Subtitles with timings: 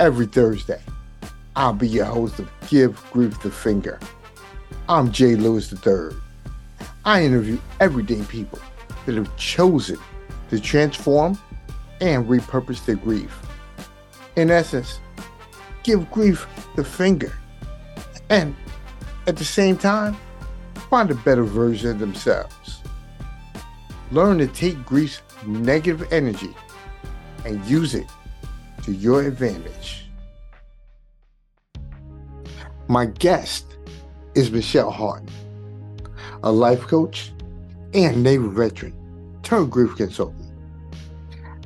[0.00, 0.80] Every Thursday,
[1.56, 4.00] I'll be your host of Give Grief the Finger.
[4.88, 6.16] I'm Jay Lewis III.
[7.04, 8.60] I interview everyday people
[9.04, 9.98] that have chosen
[10.48, 11.38] to transform
[12.00, 13.42] and repurpose their grief.
[14.36, 15.00] In essence,
[15.82, 16.46] give grief
[16.76, 17.34] the finger.
[18.30, 18.56] And
[19.26, 20.16] at the same time,
[20.88, 22.80] find a better version of themselves.
[24.12, 26.56] Learn to take grief's negative energy
[27.44, 28.06] and use it
[28.90, 30.06] to your advantage.
[32.88, 33.76] My guest
[34.34, 35.28] is Michelle Haughton,
[36.42, 37.30] a life coach
[37.94, 38.92] and Navy veteran
[39.44, 40.50] turned grief consultant.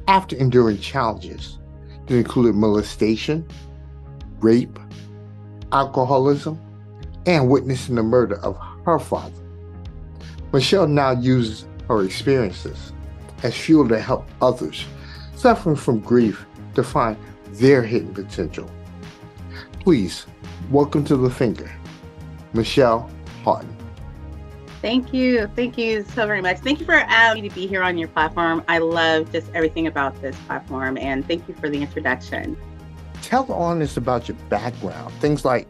[0.07, 1.59] After enduring challenges
[2.07, 3.49] that included molestation,
[4.41, 4.79] rape,
[5.73, 6.61] alcoholism,
[7.25, 9.43] and witnessing the murder of her father,
[10.53, 12.93] Michelle now uses her experiences
[13.43, 14.85] as fuel to help others
[15.37, 17.17] suffering from grief to find
[17.53, 18.71] their hidden potential.
[19.81, 20.27] Please
[20.71, 21.71] welcome to the finger,
[22.53, 23.11] Michelle
[23.45, 23.75] Haughton.
[24.81, 25.47] Thank you.
[25.57, 26.59] Thank you so very much.
[26.59, 28.63] Thank you for allowing me to be here on your platform.
[28.69, 32.57] I love just everything about this platform and thank you for the introduction.
[33.23, 35.67] Tell the audience about your background, things like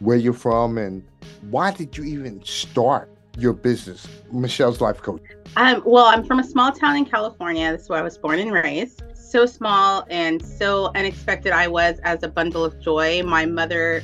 [0.00, 1.02] where you're from and
[1.50, 5.22] why did you even start your business, Michelle's Life Coach?
[5.56, 7.70] Um, well, I'm from a small town in California.
[7.70, 12.22] That's where I was born and raised so small and so unexpected I was as
[12.22, 13.22] a bundle of joy.
[13.22, 14.02] My mother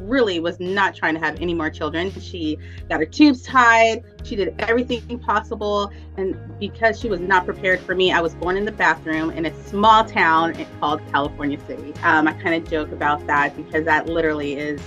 [0.00, 2.12] really was not trying to have any more children.
[2.20, 2.58] She
[2.88, 4.04] got her tubes tied.
[4.24, 5.90] She did everything possible.
[6.16, 9.46] And because she was not prepared for me, I was born in the bathroom in
[9.46, 11.94] a small town called California City.
[12.02, 14.80] Um, I kind of joke about that because that literally is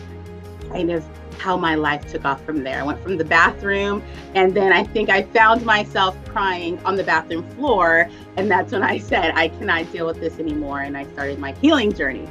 [0.69, 1.03] kind of
[1.39, 2.79] how my life took off from there.
[2.79, 4.03] I went from the bathroom,
[4.35, 8.09] and then I think I found myself crying on the bathroom floor.
[8.37, 10.81] And that's when I said, I cannot deal with this anymore.
[10.81, 12.27] And I started my healing journey.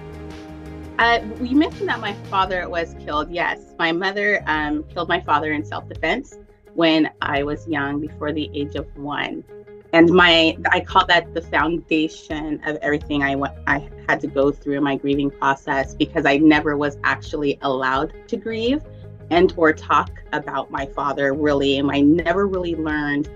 [0.99, 3.31] Uh, you mentioned that my father was killed.
[3.31, 6.39] Yes, my mother um, killed my father in self defense
[6.75, 9.45] when I was young, before the age of one
[9.93, 14.51] and my i call that the foundation of everything i went i had to go
[14.51, 18.83] through in my grieving process because i never was actually allowed to grieve
[19.33, 23.29] and or talk about my father really and i never really learned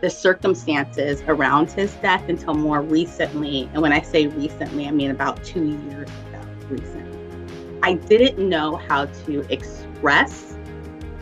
[0.00, 5.10] the circumstances around his death until more recently and when i say recently i mean
[5.10, 10.56] about two years ago recently i didn't know how to express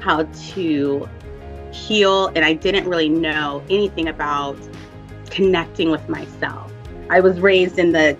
[0.00, 1.08] how to
[1.72, 4.58] heal and I didn't really know anything about
[5.30, 6.72] connecting with myself.
[7.10, 8.16] I was raised in the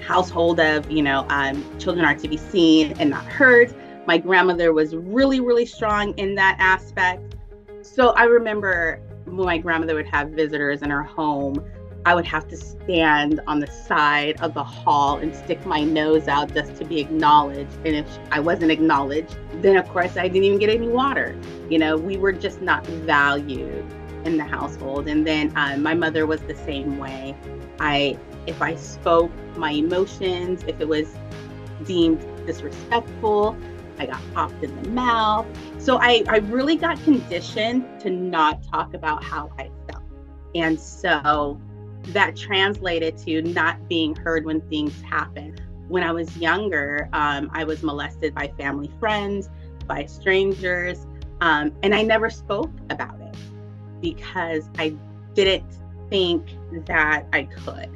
[0.00, 3.74] household of, you know, um, children are to be seen and not heard.
[4.08, 7.36] My grandmother was really, really strong in that aspect.
[7.82, 11.62] So I remember when my grandmother would have visitors in her home,
[12.06, 16.26] I would have to stand on the side of the hall and stick my nose
[16.26, 17.76] out just to be acknowledged.
[17.84, 21.36] And if I wasn't acknowledged, then of course I didn't even get any water.
[21.68, 23.84] You know, we were just not valued
[24.24, 25.06] in the household.
[25.06, 27.36] And then um, my mother was the same way.
[27.78, 31.14] I, if I spoke my emotions, if it was
[31.84, 33.54] deemed disrespectful,
[33.98, 35.46] I got popped in the mouth.
[35.78, 40.04] So I, I really got conditioned to not talk about how I felt.
[40.54, 41.60] And so
[42.08, 45.56] that translated to not being heard when things happen.
[45.88, 49.48] When I was younger, um, I was molested by family friends,
[49.86, 51.06] by strangers,
[51.40, 53.36] um, and I never spoke about it
[54.00, 54.94] because I
[55.34, 55.72] didn't
[56.10, 56.46] think
[56.86, 57.90] that I could.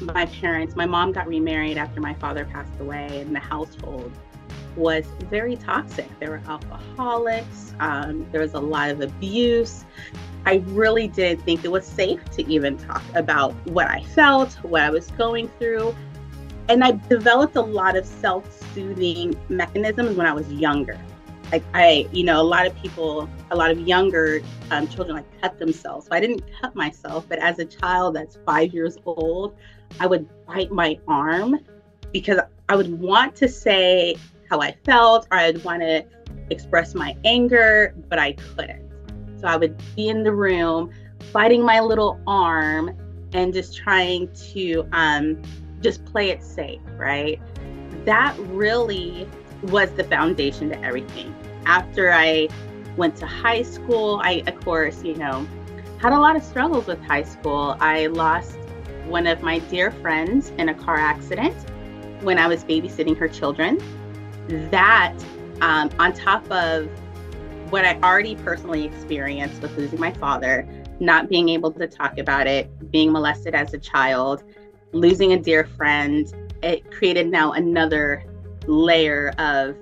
[0.00, 4.12] My parents, my mom got remarried after my father passed away, and the household
[4.76, 6.06] was very toxic.
[6.20, 9.84] There were alcoholics, um, there was a lot of abuse.
[10.44, 14.82] I really did think it was safe to even talk about what I felt, what
[14.82, 15.94] I was going through.
[16.68, 20.98] And I developed a lot of self soothing mechanisms when I was younger.
[21.52, 25.40] Like I, you know, a lot of people, a lot of younger um, children like
[25.40, 26.06] cut themselves.
[26.06, 29.56] So I didn't cut myself, but as a child that's five years old,
[30.00, 31.60] I would bite my arm
[32.12, 34.16] because I would want to say
[34.50, 36.04] how I felt or I'd want to
[36.50, 38.82] express my anger, but I couldn't.
[39.40, 40.90] So I would be in the room
[41.32, 42.96] biting my little arm
[43.32, 45.42] and just trying to um,
[45.80, 47.40] just play it safe, right?
[48.04, 49.28] That really
[49.62, 51.34] was the foundation to everything.
[51.66, 52.48] After I
[52.96, 55.46] went to high school, I, of course, you know,
[55.98, 57.76] had a lot of struggles with high school.
[57.80, 58.56] I lost
[59.06, 61.54] one of my dear friends in a car accident
[62.22, 63.78] when I was babysitting her children.
[64.48, 65.14] That,
[65.60, 66.88] um, on top of
[67.70, 70.68] what I already personally experienced with losing my father,
[71.00, 74.44] not being able to talk about it, being molested as a child,
[74.92, 76.32] losing a dear friend,
[76.62, 78.24] it created now another
[78.66, 79.76] layer of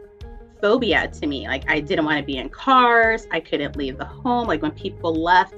[0.60, 1.46] phobia to me.
[1.46, 3.26] Like I didn't want to be in cars.
[3.30, 4.46] I couldn't leave the home.
[4.46, 5.54] Like when people left,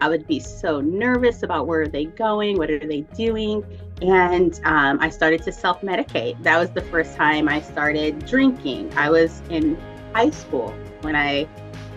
[0.00, 3.64] I would be so nervous about where are they going, what are they doing,
[4.02, 6.42] and um, I started to self-medicate.
[6.42, 8.92] That was the first time I started drinking.
[8.96, 9.80] I was in
[10.12, 11.48] high school when I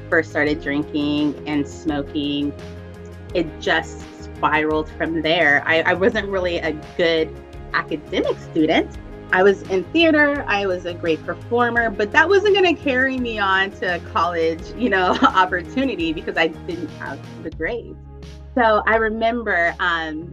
[0.10, 2.54] first started drinking and smoking.
[3.34, 5.64] It just spiraled from there.
[5.66, 7.36] I, I wasn't really a good
[7.74, 8.96] academic student.
[9.32, 13.18] I was in theater, I was a great performer, but that wasn't going to carry
[13.18, 17.98] me on to college, you know, opportunity because I didn't have the grades.
[18.54, 20.32] So I remember um,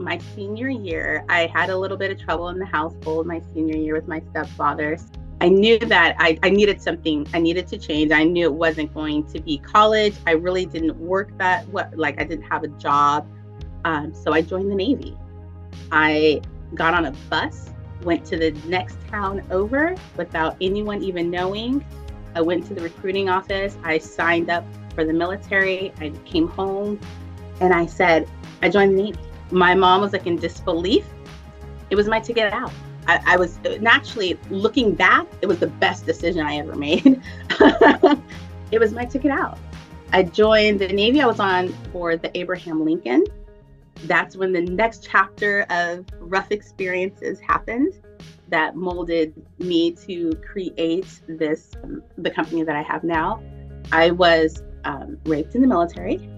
[0.00, 3.76] my senior year, I had a little bit of trouble in the household my senior
[3.76, 4.98] year with my stepfather.
[5.40, 8.12] I knew that I, I needed something, I needed to change.
[8.12, 10.14] I knew it wasn't going to be college.
[10.26, 13.26] I really didn't work that what like I didn't have a job.
[13.84, 15.16] Um, so I joined the Navy.
[15.90, 16.42] I
[16.74, 17.70] got on a bus,
[18.02, 21.84] went to the next town over without anyone even knowing.
[22.34, 23.76] I went to the recruiting office.
[23.82, 24.64] I signed up
[24.94, 25.92] for the military.
[26.00, 27.00] I came home
[27.60, 28.28] and I said,
[28.62, 29.18] I joined the Navy.
[29.50, 31.04] My mom was like in disbelief.
[31.90, 32.72] It was my ticket out.
[33.06, 37.20] I, I was naturally looking back, it was the best decision I ever made.
[38.70, 39.58] it was my ticket out.
[40.12, 41.20] I joined the Navy.
[41.20, 43.24] I was on board the Abraham Lincoln
[44.04, 47.94] that's when the next chapter of rough experiences happened
[48.48, 53.42] that molded me to create this um, the company that I have now.
[53.92, 56.28] I was um, raped in the military.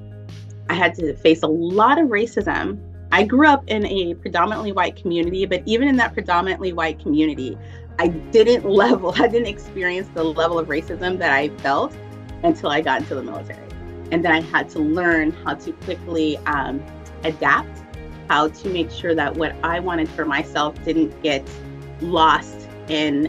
[0.68, 2.80] I had to face a lot of racism.
[3.12, 7.58] I grew up in a predominantly white community, but even in that predominantly white community,
[7.98, 11.94] I didn't level, I didn't experience the level of racism that I felt
[12.42, 13.68] until I got into the military.
[14.10, 16.82] And then I had to learn how to quickly um,
[17.22, 17.82] adapt,
[18.30, 21.46] how to make sure that what I wanted for myself didn't get
[22.00, 23.26] lost in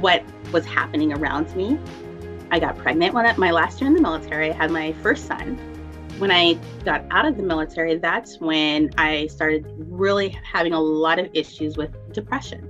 [0.00, 1.78] what was happening around me.
[2.50, 4.50] I got pregnant when I, my last year in the military.
[4.50, 5.77] I had my first son.
[6.18, 6.54] When I
[6.84, 11.76] got out of the military, that's when I started really having a lot of issues
[11.76, 12.68] with depression.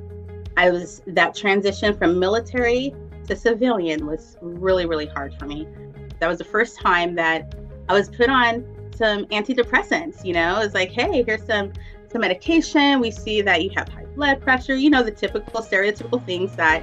[0.57, 2.95] I was that transition from military
[3.27, 5.67] to civilian was really, really hard for me.
[6.19, 7.55] That was the first time that
[7.89, 8.65] I was put on
[8.95, 10.25] some antidepressants.
[10.25, 11.73] You know, it's like, hey, here's some
[12.11, 13.01] some medication.
[13.01, 14.75] We see that you have high blood pressure.
[14.75, 16.83] You know, the typical stereotypical things that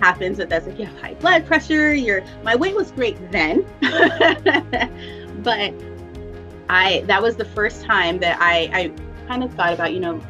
[0.00, 0.66] happens that us.
[0.66, 1.94] Like you have high blood pressure.
[1.94, 3.64] Your my weight was great then,
[5.42, 5.74] but
[6.68, 8.92] I that was the first time that I I
[9.26, 10.20] kind of thought about you know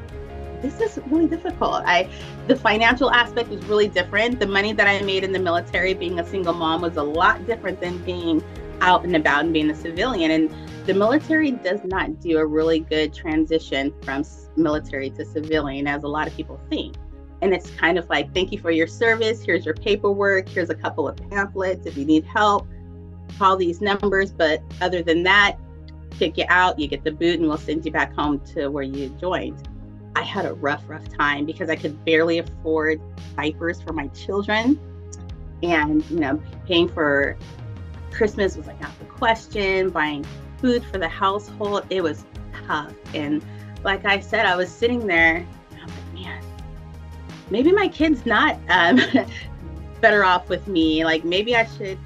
[0.62, 1.82] this is really difficult.
[1.86, 2.08] I
[2.46, 4.40] the financial aspect was really different.
[4.40, 7.46] The money that I made in the military being a single mom was a lot
[7.46, 8.42] different than being
[8.80, 10.30] out and about and being a civilian.
[10.30, 14.24] And the military does not do a really good transition from
[14.56, 16.96] military to civilian, as a lot of people think.
[17.40, 19.42] And it's kind of like, thank you for your service.
[19.42, 20.48] Here's your paperwork.
[20.48, 21.86] Here's a couple of pamphlets.
[21.86, 22.66] If you need help,
[23.38, 24.32] call these numbers.
[24.32, 25.56] But other than that,
[26.18, 28.82] kick you out, you get the boot, and we'll send you back home to where
[28.82, 29.68] you joined.
[30.16, 33.00] I had a rough, rough time because I could barely afford
[33.36, 34.80] diapers for my children.
[35.62, 37.36] And, you know, paying for
[38.10, 40.24] Christmas was like out the question, buying
[40.60, 41.86] food for the household.
[41.90, 42.24] It was
[42.66, 42.92] tough.
[43.14, 43.44] And
[43.84, 46.42] like I said, I was sitting there and I was like, man,
[47.50, 49.00] maybe my kid's not um,
[50.00, 51.04] better off with me.
[51.04, 51.98] Like maybe I should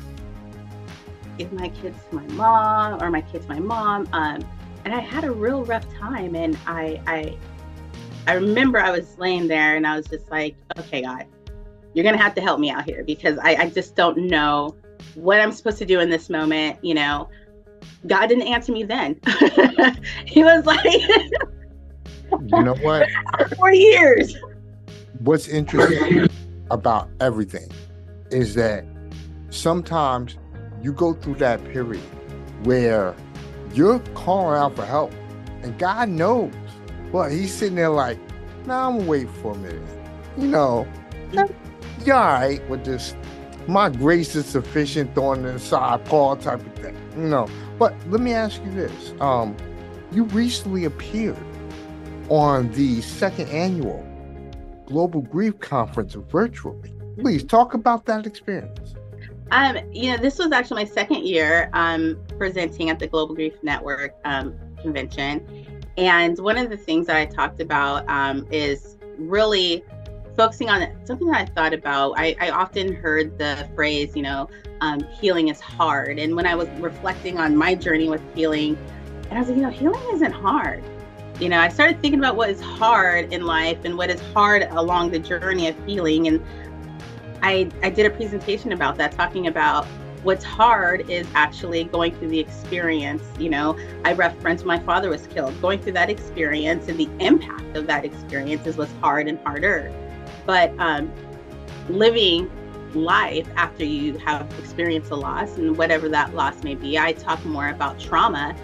[1.38, 4.08] give my kids to my mom or my kids my mom.
[4.12, 4.44] Um,
[4.84, 6.34] and I had a real rough time.
[6.34, 7.36] And I, I,
[8.26, 11.26] I remember I was laying there and I was just like, okay, God,
[11.94, 14.76] you're going to have to help me out here because I, I just don't know
[15.14, 16.78] what I'm supposed to do in this moment.
[16.82, 17.28] You know,
[18.06, 19.20] God didn't answer me then.
[20.26, 23.08] he was like, you know what?
[23.56, 24.36] Four years.
[25.20, 26.28] What's interesting
[26.70, 27.68] about everything
[28.30, 28.84] is that
[29.50, 30.36] sometimes
[30.82, 32.02] you go through that period
[32.64, 33.14] where
[33.72, 35.12] you're calling out for help
[35.62, 36.52] and God knows.
[37.12, 38.18] Well, he's sitting there like,
[38.66, 39.82] nah, I'm wait for a minute.
[40.36, 40.88] You know,
[42.04, 43.14] you're all right with this.
[43.68, 46.96] My grace is sufficient on the side, Paul type of thing.
[47.16, 47.48] You know,
[47.78, 49.14] but let me ask you this.
[49.20, 49.56] Um,
[50.10, 51.36] you recently appeared
[52.28, 54.06] on the second annual
[54.86, 56.92] Global Grief Conference virtually.
[57.18, 58.94] Please talk about that experience.
[59.52, 63.52] Um, you know, this was actually my second year um, presenting at the Global Grief
[63.62, 65.66] Network um, convention.
[65.98, 69.84] And one of the things that I talked about um, is really
[70.38, 72.14] focusing on something that I thought about.
[72.16, 74.48] I, I often heard the phrase, you know,
[74.80, 76.18] um, healing is hard.
[76.18, 78.78] And when I was reflecting on my journey with healing,
[79.28, 80.82] and I was like, you know, healing isn't hard.
[81.40, 84.62] You know, I started thinking about what is hard in life and what is hard
[84.70, 86.26] along the journey of healing.
[86.28, 86.42] And
[87.42, 89.86] I, I did a presentation about that, talking about
[90.22, 93.22] what's hard is actually going through the experience.
[93.38, 95.60] You know, I referenced my father was killed.
[95.60, 99.92] Going through that experience and the impact of that experience is what's hard and harder.
[100.46, 101.12] But um,
[101.88, 102.50] living
[102.94, 107.44] life after you have experienced a loss and whatever that loss may be, I talk
[107.44, 108.54] more about trauma,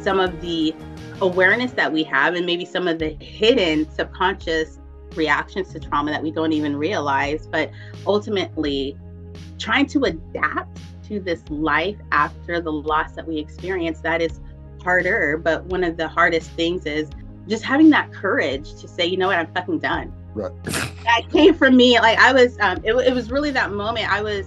[0.00, 0.74] some of the
[1.20, 4.78] awareness that we have, and maybe some of the hidden subconscious
[5.16, 7.46] reactions to trauma that we don't even realize.
[7.46, 7.70] But
[8.06, 8.96] ultimately,
[9.58, 14.40] trying to adapt to this life after the loss that we experience, that is
[14.82, 15.38] harder.
[15.38, 17.10] But one of the hardest things is
[17.48, 20.12] just having that courage to say, you know what, I'm fucking done.
[20.34, 20.52] Right.
[20.64, 21.98] that came from me.
[22.00, 24.10] Like I was, um, it, it was really that moment.
[24.10, 24.46] I was,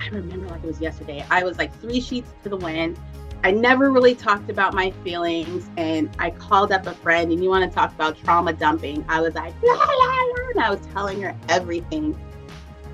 [0.00, 1.24] I remember like it was yesterday.
[1.30, 2.98] I was like three sheets to the wind.
[3.44, 7.50] I never really talked about my feelings, and I called up a friend, and you
[7.50, 9.04] want to talk about trauma dumping?
[9.06, 10.14] I was like, la, la, la,
[10.54, 12.18] and I was telling her everything.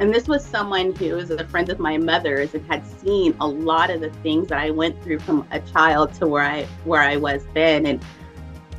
[0.01, 3.47] And this was someone who was a friend of my mother's and had seen a
[3.47, 7.03] lot of the things that I went through from a child to where I where
[7.03, 7.87] I was then.
[7.87, 8.05] And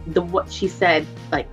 [0.07, 1.47] the what she said, like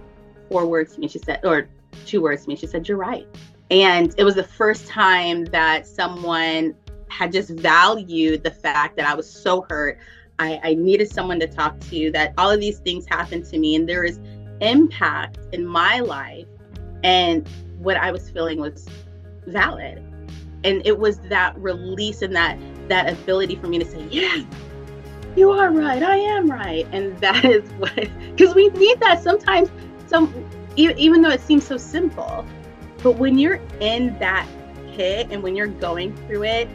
[0.49, 1.69] four words to me, she said, or
[2.07, 3.27] two words to me, she said, You're right.
[3.71, 6.75] And it was the first time that someone
[7.09, 9.99] had just valued the fact that I was so hurt.
[10.39, 13.75] I, I needed someone to talk to, that all of these things happened to me,
[13.75, 14.21] and there is
[14.61, 16.47] impact in my life.
[17.03, 17.49] And
[17.79, 18.89] what I was feeling was
[19.47, 20.05] valid
[20.65, 24.45] and it was that release and that that ability for me to say yeah
[25.37, 27.95] you are right i am right and that is what
[28.35, 29.71] because we need that sometimes
[30.07, 30.33] some
[30.77, 32.45] even though it seems so simple
[33.03, 34.47] but when you're in that
[34.93, 36.69] pit and when you're going through it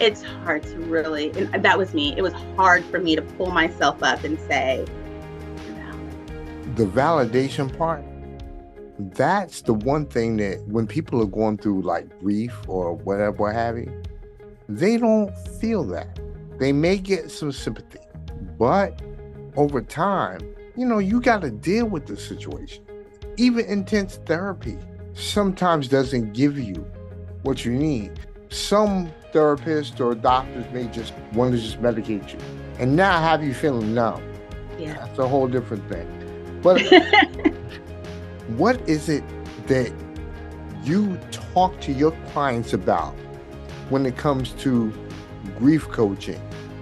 [0.00, 3.50] it's hard to really and that was me it was hard for me to pull
[3.50, 4.84] myself up and say
[6.76, 8.04] the validation part
[8.98, 13.54] that's the one thing that when people are going through like grief or whatever, what
[13.54, 14.02] have you,
[14.68, 16.18] they don't feel that.
[16.58, 18.00] They may get some sympathy,
[18.58, 19.00] but
[19.56, 20.40] over time,
[20.76, 22.84] you know, you got to deal with the situation.
[23.36, 24.76] Even intense therapy
[25.14, 26.84] sometimes doesn't give you
[27.42, 28.18] what you need.
[28.48, 32.38] Some therapists or doctors may just want to just medicate you
[32.78, 34.22] and now have you feeling numb.
[34.78, 34.94] Yeah.
[34.94, 36.06] That's a whole different thing.
[36.62, 36.80] But
[38.48, 39.24] what is it
[39.66, 39.92] that
[40.84, 43.14] you talk to your clients about
[43.88, 44.92] when it comes to
[45.58, 46.40] grief coaching?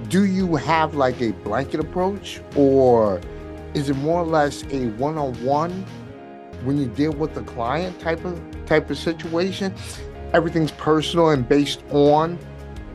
[0.09, 3.21] Do you have like a blanket approach or
[3.75, 5.85] is it more or less a one-on-one
[6.65, 9.75] when you deal with the client type of type of situation?
[10.33, 12.39] Everything's personal and based on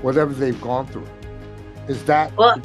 [0.01, 1.07] whatever they've gone through.
[1.87, 2.61] Is that well?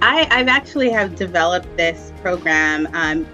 [0.00, 3.26] I, I've actually have developed this program um,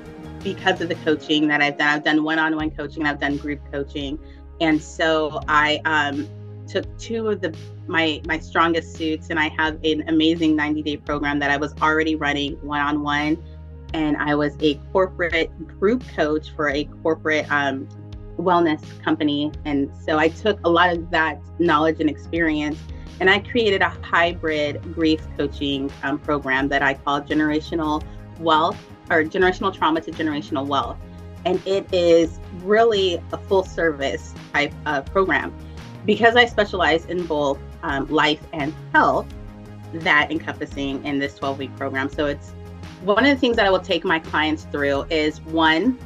[0.43, 1.89] because of the coaching that I've done.
[1.89, 4.19] I've done one-on-one coaching, I've done group coaching,
[4.61, 6.29] and so I um,
[6.67, 7.55] took two of the
[7.87, 12.15] my my strongest suits, and I have an amazing 90-day program that I was already
[12.15, 13.43] running one-on-one,
[13.93, 17.87] and I was a corporate group coach for a corporate um,
[18.39, 22.79] wellness company, and so I took a lot of that knowledge and experience.
[23.21, 28.03] And I created a hybrid grief coaching um, program that I call Generational
[28.41, 28.77] Wealth
[29.11, 30.97] or generational trauma to generational wealth.
[31.45, 35.55] And it is really a full service type of program.
[36.05, 39.27] Because I specialize in both um, life and health,
[39.93, 42.09] that encompassing in this 12 week program.
[42.09, 42.51] So it's
[43.03, 45.99] one of the things that I will take my clients through is one,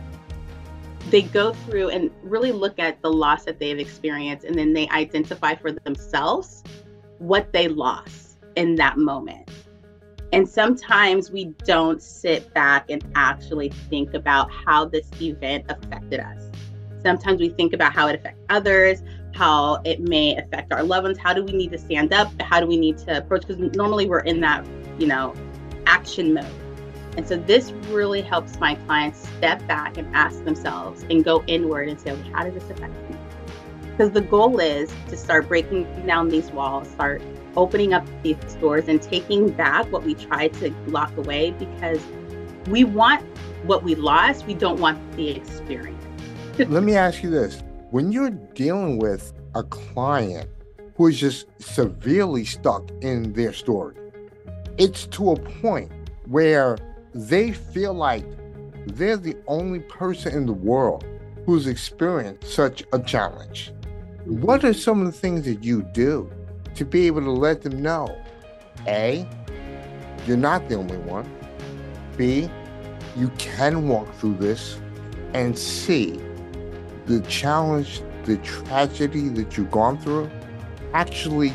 [1.11, 4.89] they go through and really look at the loss that they've experienced and then they
[4.89, 6.63] identify for themselves
[7.19, 9.51] what they lost in that moment.
[10.33, 16.51] And sometimes we don't sit back and actually think about how this event affected us.
[17.03, 19.03] Sometimes we think about how it affects others,
[19.35, 21.19] how it may affect our loved ones.
[21.19, 22.31] How do we need to stand up?
[22.43, 23.47] How do we need to approach?
[23.47, 24.67] Because normally we're in that,
[24.99, 25.35] you know,
[25.87, 26.45] action mode.
[27.17, 31.89] And so this really helps my clients step back and ask themselves and go inward
[31.89, 33.17] and say, okay, how did this affect me?
[33.91, 37.21] Because the goal is to start breaking down these walls, start
[37.57, 42.01] opening up these doors and taking back what we tried to lock away because
[42.69, 43.25] we want
[43.67, 46.05] what we lost, we don't want the experience.
[46.59, 50.49] Let me ask you this when you're dealing with a client
[50.97, 53.97] who is just severely stuck in their story,
[54.77, 55.91] it's to a point
[56.27, 56.77] where
[57.15, 58.25] they feel like
[58.87, 61.05] they're the only person in the world
[61.47, 63.73] who's experienced such a challenge.
[64.25, 66.31] What are some of the things that you do
[66.75, 68.17] to be able to let them know
[68.87, 69.27] A,
[70.27, 71.29] you're not the only one.
[72.17, 72.51] B,
[73.17, 74.79] you can walk through this
[75.35, 76.21] and see
[77.07, 80.31] the challenge, the tragedy that you've gone through
[80.93, 81.53] actually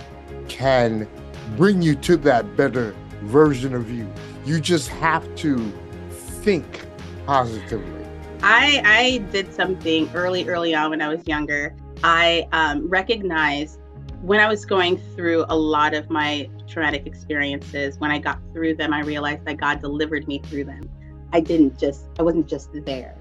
[0.47, 1.07] can
[1.55, 4.11] bring you to that better version of you.
[4.45, 5.71] You just have to
[6.09, 6.85] think
[7.25, 8.05] positively.
[8.41, 11.75] I I did something early early on when I was younger.
[12.03, 13.79] I um, recognized
[14.21, 17.97] when I was going through a lot of my traumatic experiences.
[17.99, 20.89] When I got through them, I realized that God delivered me through them.
[21.31, 23.15] I didn't just I wasn't just there.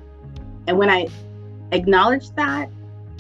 [0.67, 1.07] And when I
[1.71, 2.69] acknowledged that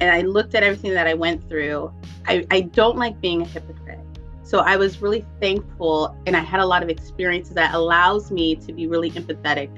[0.00, 1.92] and I looked at everything that I went through,
[2.26, 3.81] I, I don't like being a hypocrite.
[4.44, 8.56] So I was really thankful and I had a lot of experiences that allows me
[8.56, 9.70] to be really empathetic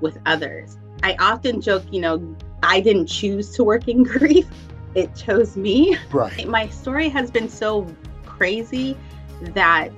[0.00, 0.78] with others.
[1.02, 4.46] I often joke, you know, I didn't choose to work in grief.
[4.94, 5.96] It chose me.
[6.12, 6.46] Right.
[6.48, 7.86] My story has been so
[8.26, 8.96] crazy
[9.40, 9.92] that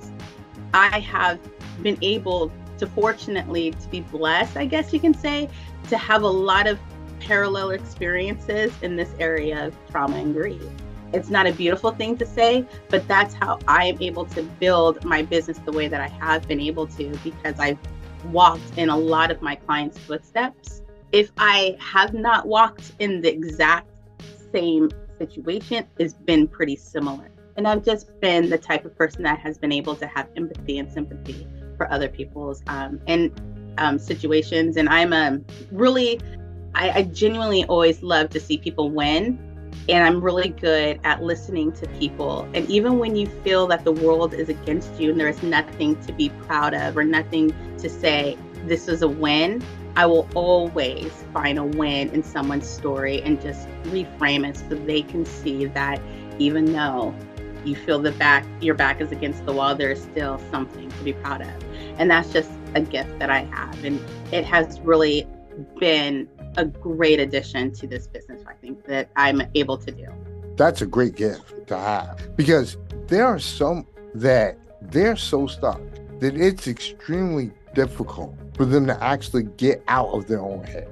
[0.73, 1.39] I have
[1.81, 5.49] been able to fortunately to be blessed, I guess you can say,
[5.89, 6.79] to have a lot of
[7.19, 10.61] parallel experiences in this area of trauma and grief.
[11.13, 15.05] It's not a beautiful thing to say, but that's how I am able to build
[15.05, 17.77] my business the way that I have been able to because I've
[18.31, 20.81] walked in a lot of my clients' footsteps.
[21.11, 23.87] If I have not walked in the exact
[24.51, 24.89] same
[25.19, 27.29] situation, it's been pretty similar.
[27.55, 30.79] And I've just been the type of person that has been able to have empathy
[30.79, 33.31] and sympathy for other people's um, and
[33.77, 34.77] um, situations.
[34.77, 36.19] And I'm a um, really,
[36.73, 39.52] I, I genuinely always love to see people win.
[39.89, 42.47] And I'm really good at listening to people.
[42.53, 46.01] And even when you feel that the world is against you and there is nothing
[46.05, 49.61] to be proud of or nothing to say, this is a win,
[49.95, 55.01] I will always find a win in someone's story and just reframe it so they
[55.01, 56.01] can see that
[56.39, 57.13] even though
[57.63, 61.03] you feel the back your back is against the wall, there is still something to
[61.03, 61.53] be proud of.
[61.97, 63.83] And that's just a gift that I have.
[63.83, 65.27] And it has really
[65.79, 70.07] been a great addition to this business, I think, that I'm able to do.
[70.55, 75.81] That's a great gift to have because there are some that they're so stuck
[76.19, 80.87] that it's extremely difficult for them to actually get out of their own head.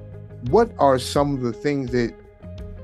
[0.50, 2.14] What are some of the things that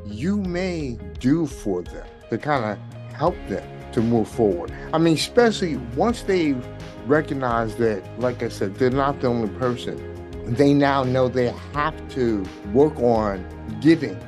[0.06, 4.72] you may do for them to kind of help them to move forward.
[4.92, 6.64] I mean, especially once they've
[7.06, 9.96] recognized that, like I said, they're not the only person,
[10.56, 13.44] they now know they have to work on
[13.80, 14.18] giving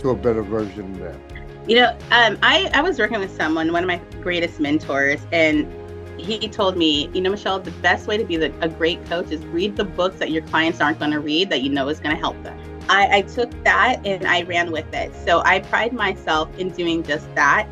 [0.00, 1.22] to a better version of them.
[1.66, 5.70] You know, um, I, I was working with someone, one of my greatest mentors, and
[6.18, 9.30] he told me, you know, Michelle, the best way to be the, a great coach
[9.30, 12.00] is read the books that your clients aren't going to read that you know is
[12.00, 12.58] going to help them.
[12.88, 15.14] I, I took that and I ran with it.
[15.24, 17.68] So I pride myself in doing just that.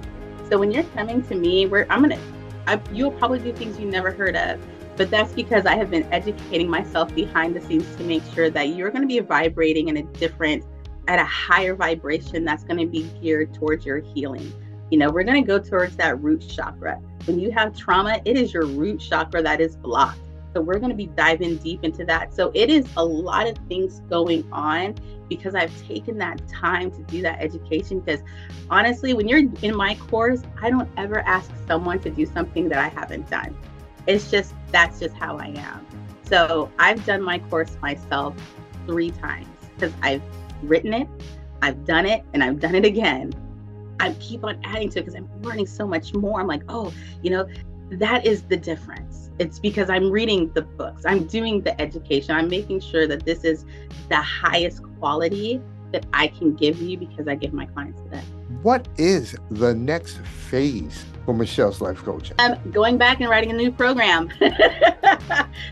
[0.49, 2.19] So when you're coming to me, where I'm gonna,
[2.67, 4.61] I, you'll probably do things you never heard of,
[4.99, 8.71] but that's because I have been educating myself behind the scenes to make sure that
[8.71, 10.65] you're going to be vibrating in a different,
[11.07, 14.53] at a higher vibration that's going to be geared towards your healing.
[14.91, 17.01] You know, we're going to go towards that root chakra.
[17.27, 20.19] When you have trauma, it is your root chakra that is blocked.
[20.53, 22.35] So we're going to be diving deep into that.
[22.35, 24.97] So it is a lot of things going on
[25.29, 28.01] because I've taken that time to do that education.
[28.01, 28.21] Because
[28.69, 32.79] honestly, when you're in my course, I don't ever ask someone to do something that
[32.79, 33.57] I haven't done.
[34.09, 35.87] It's just that's just how I am.
[36.23, 38.35] So I've done my course myself
[38.87, 40.23] three times because I've
[40.63, 41.07] written it,
[41.63, 43.33] I've done it, and I've done it again.
[44.01, 46.41] I keep on adding to it because I'm learning so much more.
[46.41, 46.93] I'm like, oh,
[47.23, 47.47] you know,
[47.91, 49.31] that is the difference.
[49.39, 53.45] It's because I'm reading the books, I'm doing the education, I'm making sure that this
[53.45, 53.67] is
[54.09, 55.61] the highest quality
[55.93, 58.25] that I can give you because I give my clients that.
[58.63, 62.35] What is the next phase for Michelle's life coaching?
[62.41, 64.31] I'm um, going back and writing a new program.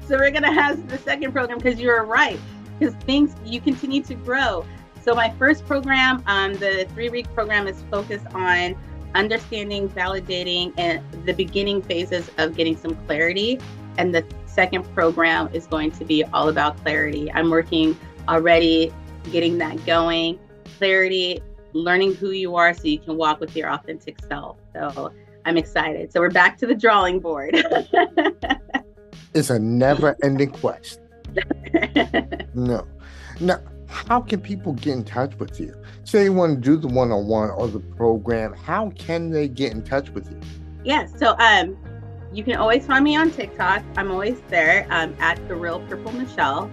[0.06, 2.38] so we're gonna have the second program because you're right.
[2.78, 4.64] Because things you continue to grow.
[5.02, 8.76] So my first program, um, the three-week program, is focused on
[9.16, 13.58] understanding, validating, and the beginning phases of getting some clarity.
[13.98, 17.32] And the second program is going to be all about clarity.
[17.32, 18.92] I'm working already
[19.32, 20.38] getting that going,
[20.78, 21.40] clarity,
[21.76, 24.58] learning who you are so you can walk with your authentic self.
[24.72, 25.12] So
[25.44, 26.12] I'm excited.
[26.12, 27.54] So we're back to the drawing board.
[29.34, 31.00] it's a never ending quest.
[32.54, 32.86] no.
[33.40, 35.74] Now, how can people get in touch with you?
[36.04, 39.48] Say you want to do the one on one or the program, how can they
[39.48, 40.40] get in touch with you?
[40.84, 41.76] Yeah, so um,
[42.32, 43.82] you can always find me on TikTok.
[43.96, 46.70] I'm always there um, at the real purple Michelle.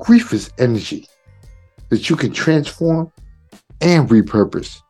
[0.00, 1.06] grief is energy
[1.90, 3.12] that you can transform
[3.80, 4.80] and repurpose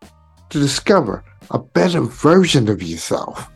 [0.48, 3.46] to discover a better version of yourself.